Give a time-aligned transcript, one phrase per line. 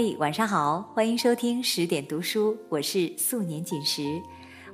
[0.00, 4.22] 嘿，晚上好，欢迎收听十点读书，我是素年锦时，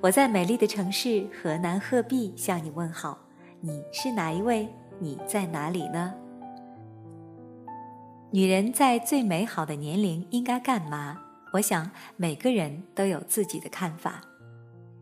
[0.02, 3.18] 我在美丽的城市河南鹤壁向你问好。
[3.62, 4.68] 你是哪一位？
[4.98, 6.12] 你在哪里呢？
[8.32, 11.18] 女人在最美好的年龄应该干嘛？
[11.54, 14.20] 我想每个人都有自己的看法。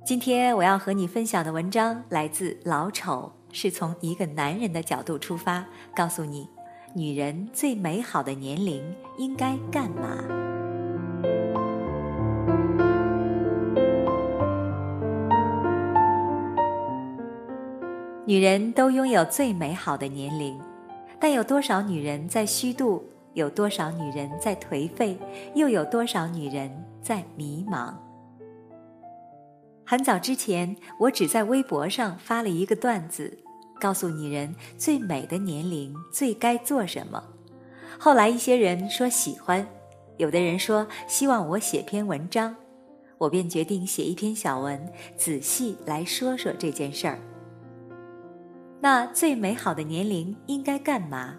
[0.07, 5.67] 今天我要和你分享的文章来自老丑，是从一个男人的角度出发，
[5.97, 6.49] 告诉你。
[6.95, 8.85] 女人最美好的年龄
[9.17, 10.23] 应该干嘛？
[18.27, 20.61] 女人都拥有最美好的年龄，
[21.19, 23.03] 但有多少女人在虚度？
[23.33, 25.19] 有多少女人在颓废？
[25.55, 26.71] 又有多少女人
[27.01, 27.95] 在迷茫？
[29.87, 33.39] 很早之前，我只在微博上发了一个段子。
[33.83, 37.21] 告诉女人最美的年龄最该做什么。
[37.99, 39.67] 后来一些人说喜欢，
[40.19, 42.55] 有的人说希望我写篇文章，
[43.19, 44.81] 我便决定写一篇小文，
[45.17, 47.19] 仔细来说说这件事儿。
[48.81, 51.35] 那最美好的年龄应该干嘛？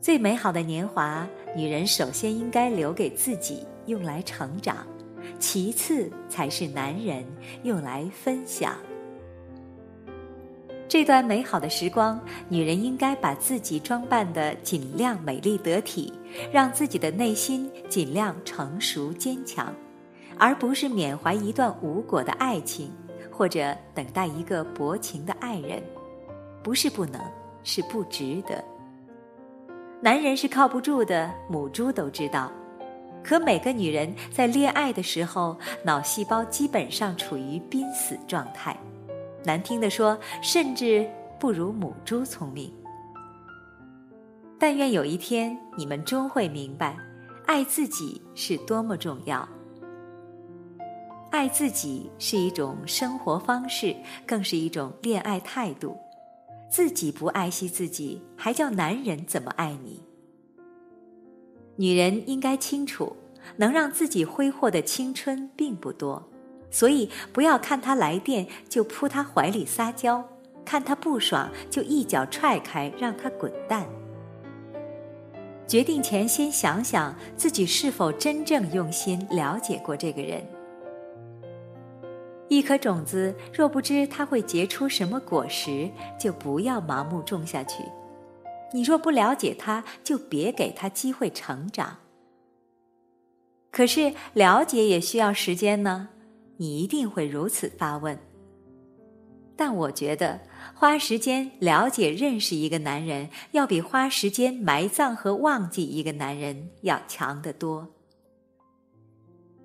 [0.00, 4.84] 最美好的年华，女人首先应该留给自己用来成长，
[5.38, 7.24] 其次才是男人
[7.62, 8.76] 用来分享。
[10.92, 16.12] 这段美好的时光，女人应该把自己装扮的尽量美丽得体，
[16.52, 19.74] 让自己的内心尽量成熟坚强，
[20.38, 22.92] 而不是缅怀一段无果的爱情，
[23.30, 25.82] 或者等待一个薄情的爱人。
[26.62, 27.18] 不是不能，
[27.64, 28.62] 是不值得。
[30.02, 32.52] 男人是靠不住的，母猪都知道。
[33.24, 38.76] 可每个女人在恋爱的时候，脑细胞基本上处于濒死状态。
[39.44, 42.72] 难听的说，甚至不如母猪聪明。
[44.58, 46.96] 但愿有一天，你们终会明白，
[47.46, 49.48] 爱自己是多么重要。
[51.30, 55.96] 爱自己是一种生活方式，更是一种恋爱态度。
[56.70, 60.00] 自己不爱惜自己，还叫男人怎么爱你？
[61.76, 63.16] 女人应该清楚，
[63.56, 66.31] 能让自己挥霍的青春并不多。
[66.72, 70.26] 所以，不要看他来电就扑他怀里撒娇，
[70.64, 73.86] 看他不爽就一脚踹开，让他滚蛋。
[75.66, 80.42] 决定前先想想自己是否真正用心了解过这个人。
[82.48, 87.82] 一颗种子若不知它会结出什么果实，就不要盲目种下去。
[88.74, 91.98] 你若不了解它，就别给它机会成长。
[93.70, 96.10] 可是了解也需要时间呢。
[96.62, 98.16] 你一定会如此发问，
[99.56, 100.42] 但我觉得
[100.76, 107.88] 花时间了解认识一个男人，要比花时间埋葬和忘记一个男人要强得多。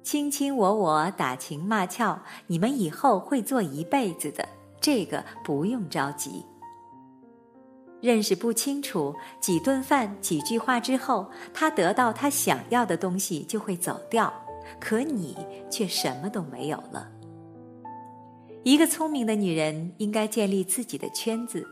[0.02, 4.50] 卿卿我我打情骂俏，你们以后会做一辈子的，
[4.82, 6.44] 这个不用着急。
[8.02, 14.34] 认识不清楚，几顿饭几句话之后，他得到他想要的东西就会走掉。
[14.80, 15.38] 可你
[15.70, 17.10] 却什么都没有了。
[18.64, 21.66] 一个聪明的女人应该建立自己的圈子，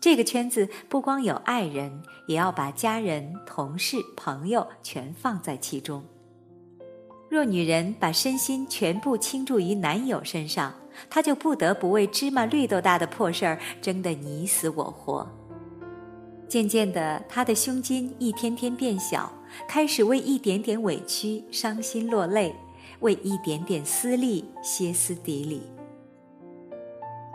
[0.00, 6.02] 这个圈子不光有爱人，也要把家人、同事、朋友全放在其中。
[7.28, 10.74] 若女人把身心全部倾注于男友身上，
[11.08, 15.24] 她就不得不为芝麻绿豆大的破事儿争得你死我活。
[16.50, 19.32] 渐渐的，她的胸襟一天天变小。
[19.66, 22.54] 开始为一点点委屈伤心落泪，
[23.00, 25.62] 为一点点私利歇斯底里。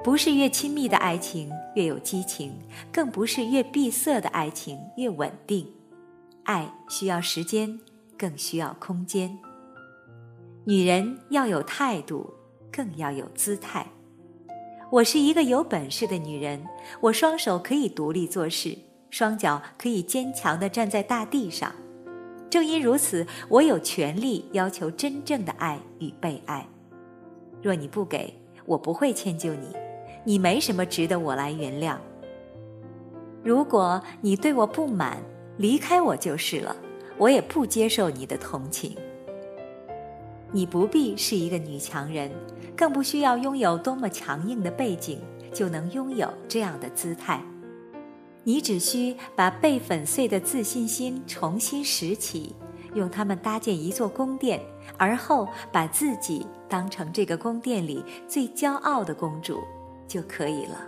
[0.03, 2.53] 不是越亲密的爱情越有激情，
[2.91, 5.67] 更不是越闭塞的爱情越稳定。
[6.43, 7.79] 爱需要时间，
[8.17, 9.37] 更需要空间。
[10.63, 12.33] 女人要有态度，
[12.71, 13.87] 更要有姿态。
[14.91, 16.65] 我是一个有本事的女人，
[17.01, 18.77] 我双手可以独立做事，
[19.17, 21.71] 双脚可以坚强地站在大地上。
[22.49, 26.67] 正因如此，我有权利要求真正的爱与被爱。
[27.61, 29.73] 若你不给，我不会迁就你，
[30.25, 31.95] 你没什么值得我来原谅。
[33.41, 35.23] 如果你对我不满，
[35.55, 36.75] 离开我就是了，
[37.17, 38.97] 我也不接受你的同情。
[40.51, 42.29] 你不必是一个女强人，
[42.75, 45.21] 更不需要拥有多么强硬的背景，
[45.53, 47.41] 就能拥有这样的姿态。
[48.47, 52.55] 你只需把被粉碎的自信心重新拾起，
[52.93, 54.61] 用它们搭建一座宫殿，
[54.97, 59.63] 而后把自己当成这个宫殿里最骄傲的公主
[60.07, 60.79] 就可以了。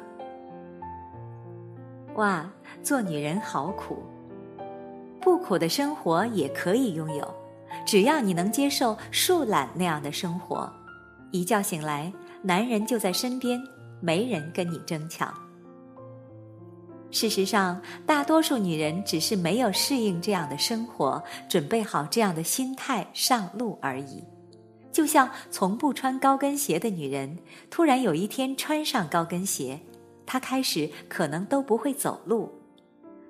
[2.13, 2.47] 哇，
[2.83, 4.03] 做女人好苦，
[5.19, 7.33] 不苦的生活也可以拥有，
[7.87, 10.71] 只要你能接受树懒那样的生活，
[11.31, 12.13] 一觉醒来，
[12.43, 13.59] 男人就在身边，
[13.99, 15.33] 没人跟你争抢。
[17.09, 24.23] 事实上，大多数女人只是没有适应这样的生活，准备好这样的心态上路而已。
[24.91, 27.37] 就像从不穿高跟鞋的女人，
[27.69, 29.79] 突然有一天穿上高跟鞋，
[30.25, 32.51] 她开始可能都不会走路。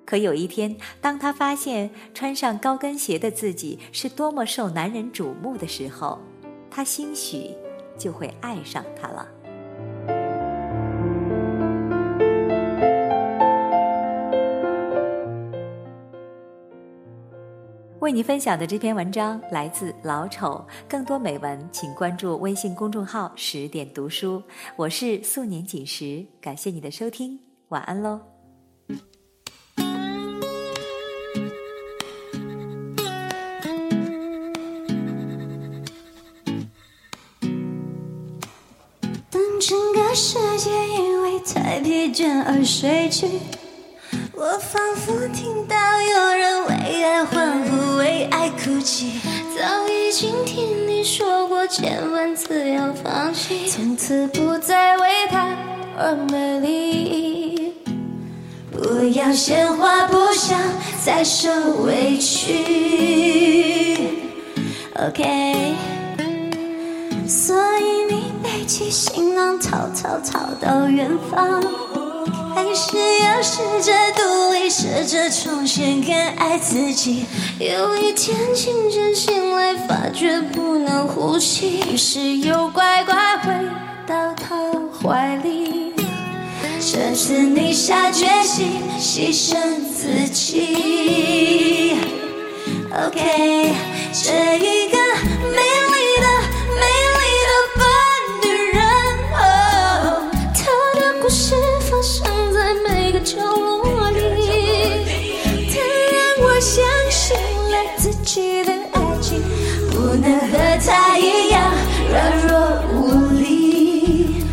[0.04, 6.18] 可有一天，当她发现穿上高跟鞋的自己是多么受男人瞩目的时候，
[6.70, 7.54] 她兴许
[7.98, 9.28] 就会爱上他了。
[18.08, 24.42] 为你分享的这篇文章来自老丑，更多美文请关注微信公众号“十点读书”。
[24.76, 27.38] 我是素年锦时，感谢你的收听，
[27.68, 28.22] 晚安喽。
[39.28, 43.28] 当整个世界因为太疲倦而睡去。
[44.32, 47.67] 我仿佛听到有人为爱欢呼，
[47.98, 49.20] 为爱哭泣。
[49.56, 55.48] 早已经听你说过千万次要放弃，从此不再为他
[55.98, 57.74] 而美丽。
[58.70, 60.58] 不要鲜花，不想
[61.04, 61.50] 再受
[61.84, 62.54] 委屈。
[64.94, 65.74] OK，
[67.26, 71.60] 所以你背起行囊，逃逃逃到远方。
[72.58, 77.24] 还是要试着独立，试着重新更爱自己。
[77.60, 83.52] 有一天清晨醒来，发觉不能呼吸，于是又乖乖回
[84.08, 84.56] 到他
[85.00, 85.94] 怀里。
[86.80, 89.54] 这次你下决心牺牲
[89.94, 91.96] 自己。
[92.92, 93.72] OK，
[94.12, 94.98] 这一个
[95.44, 95.62] 美
[95.92, 96.26] 丽的、
[96.74, 96.82] 美
[97.14, 97.86] 丽的笨
[98.42, 98.82] 女人，
[99.32, 100.60] 哦，她
[100.98, 101.54] 的故事
[101.88, 102.47] 发生。
[103.24, 104.18] 角落里，
[105.70, 105.76] 他
[106.12, 109.42] 让我相信了自己的爱情，
[109.90, 110.56] 不能和
[110.86, 111.74] 他一样
[112.10, 112.16] 软
[112.46, 112.50] 弱
[112.94, 112.96] 无
[113.38, 114.44] 力，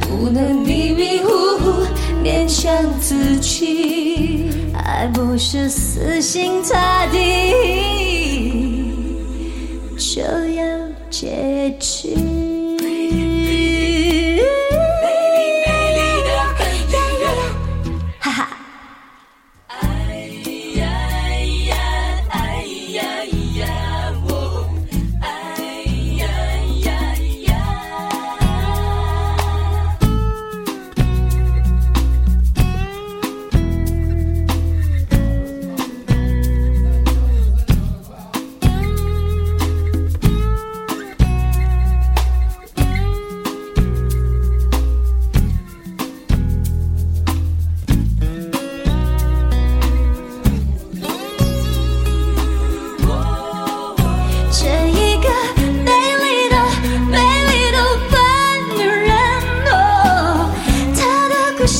[0.00, 1.28] 不能迷迷糊
[1.58, 1.86] 糊
[2.22, 7.54] 勉强自己，爱不是死心塌地
[9.96, 10.64] 就要
[11.10, 12.27] 结局。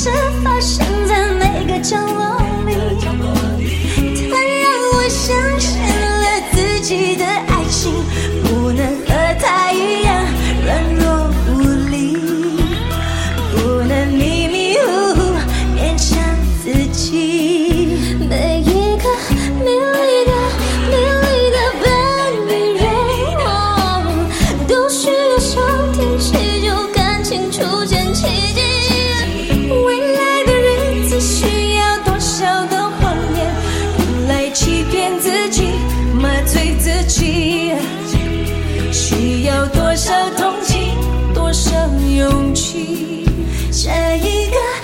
[0.08, 0.37] should
[43.70, 44.77] 写一个。